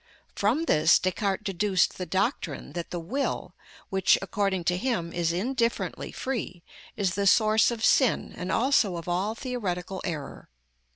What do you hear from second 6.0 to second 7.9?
free, is the source of